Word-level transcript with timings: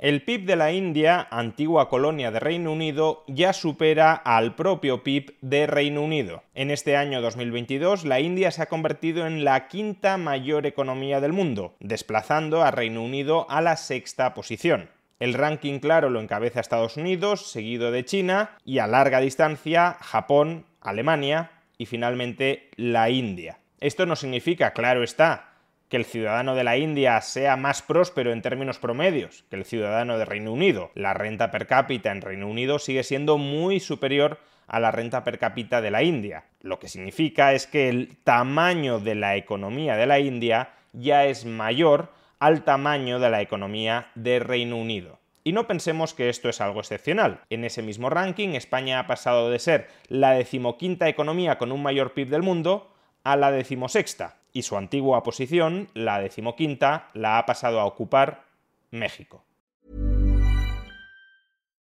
El 0.00 0.22
PIB 0.22 0.46
de 0.46 0.56
la 0.56 0.72
India, 0.72 1.28
antigua 1.30 1.90
colonia 1.90 2.30
de 2.30 2.40
Reino 2.40 2.72
Unido, 2.72 3.22
ya 3.26 3.52
supera 3.52 4.14
al 4.14 4.54
propio 4.54 5.02
PIB 5.02 5.34
de 5.42 5.66
Reino 5.66 6.00
Unido. 6.00 6.42
En 6.54 6.70
este 6.70 6.96
año 6.96 7.20
2022, 7.20 8.06
la 8.06 8.18
India 8.18 8.50
se 8.50 8.62
ha 8.62 8.70
convertido 8.70 9.26
en 9.26 9.44
la 9.44 9.68
quinta 9.68 10.16
mayor 10.16 10.64
economía 10.64 11.20
del 11.20 11.34
mundo, 11.34 11.74
desplazando 11.80 12.62
a 12.62 12.70
Reino 12.70 13.04
Unido 13.04 13.44
a 13.50 13.60
la 13.60 13.76
sexta 13.76 14.32
posición. 14.32 14.88
El 15.18 15.34
ranking 15.34 15.80
claro 15.80 16.08
lo 16.08 16.22
encabeza 16.22 16.60
Estados 16.60 16.96
Unidos, 16.96 17.50
seguido 17.50 17.90
de 17.90 18.06
China 18.06 18.56
y 18.64 18.78
a 18.78 18.86
larga 18.86 19.20
distancia 19.20 19.98
Japón, 20.00 20.64
Alemania 20.80 21.50
y 21.76 21.84
finalmente 21.84 22.70
la 22.76 23.10
India. 23.10 23.58
Esto 23.80 24.06
no 24.06 24.16
significa, 24.16 24.72
claro 24.72 25.02
está, 25.02 25.49
que 25.90 25.96
el 25.96 26.04
ciudadano 26.04 26.54
de 26.54 26.64
la 26.64 26.78
India 26.78 27.20
sea 27.20 27.56
más 27.56 27.82
próspero 27.82 28.32
en 28.32 28.42
términos 28.42 28.78
promedios 28.78 29.44
que 29.50 29.56
el 29.56 29.64
ciudadano 29.64 30.16
de 30.16 30.24
Reino 30.24 30.52
Unido. 30.52 30.92
La 30.94 31.14
renta 31.14 31.50
per 31.50 31.66
cápita 31.66 32.12
en 32.12 32.22
Reino 32.22 32.46
Unido 32.46 32.78
sigue 32.78 33.02
siendo 33.02 33.38
muy 33.38 33.80
superior 33.80 34.38
a 34.68 34.78
la 34.78 34.92
renta 34.92 35.24
per 35.24 35.40
cápita 35.40 35.80
de 35.80 35.90
la 35.90 36.04
India. 36.04 36.44
Lo 36.62 36.78
que 36.78 36.88
significa 36.88 37.52
es 37.54 37.66
que 37.66 37.88
el 37.88 38.16
tamaño 38.22 39.00
de 39.00 39.16
la 39.16 39.34
economía 39.34 39.96
de 39.96 40.06
la 40.06 40.20
India 40.20 40.70
ya 40.92 41.26
es 41.26 41.44
mayor 41.44 42.12
al 42.38 42.62
tamaño 42.62 43.18
de 43.18 43.30
la 43.30 43.42
economía 43.42 44.12
de 44.14 44.38
Reino 44.38 44.76
Unido. 44.76 45.18
Y 45.42 45.52
no 45.52 45.66
pensemos 45.66 46.14
que 46.14 46.28
esto 46.28 46.48
es 46.48 46.60
algo 46.60 46.80
excepcional. 46.80 47.40
En 47.50 47.64
ese 47.64 47.82
mismo 47.82 48.10
ranking, 48.10 48.50
España 48.50 49.00
ha 49.00 49.06
pasado 49.08 49.50
de 49.50 49.58
ser 49.58 49.88
la 50.06 50.32
decimoquinta 50.32 51.08
economía 51.08 51.58
con 51.58 51.72
un 51.72 51.82
mayor 51.82 52.12
PIB 52.12 52.28
del 52.28 52.42
mundo 52.42 52.89
a 53.24 53.36
la 53.36 53.50
decimosexta 53.50 54.36
y 54.52 54.62
su 54.62 54.76
antigua 54.76 55.22
posición, 55.22 55.88
la 55.94 56.20
decimoquinta, 56.20 57.10
la 57.14 57.38
ha 57.38 57.46
pasado 57.46 57.80
a 57.80 57.84
ocupar 57.84 58.44
México. 58.90 59.44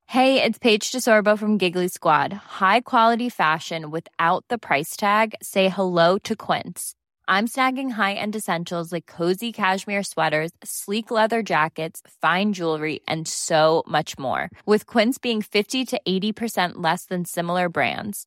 Hey, 0.07 0.43
it's 0.43 0.59
Paige 0.59 0.91
DeSorbo 0.91 1.39
from 1.39 1.57
Giggly 1.57 1.87
Squad. 1.87 2.33
High 2.33 2.81
quality 2.81 3.29
fashion 3.29 3.93
without 3.93 4.45
the 4.49 4.59
price 4.59 4.97
tag. 4.97 5.37
Say 5.41 5.69
hello 5.69 6.19
to 6.25 6.35
Quince. 6.35 6.97
I'm 7.29 7.47
snagging 7.47 7.93
high-end 7.93 8.35
essentials 8.35 8.91
like 8.91 9.07
cozy 9.07 9.53
cashmere 9.53 10.03
sweaters, 10.03 10.51
sleek 10.65 11.13
leather 11.13 11.45
jackets, 11.45 12.03
fine 12.21 12.55
jewelry, 12.55 13.03
and 13.07 13.29
so 13.29 13.85
much 13.87 14.19
more. 14.19 14.51
With 14.67 14.87
Quince 14.89 15.17
being 15.19 15.43
50 15.43 15.85
to 15.85 16.01
80% 16.09 16.73
less 16.79 17.05
than 17.05 17.25
similar 17.25 17.69
brands 17.69 18.27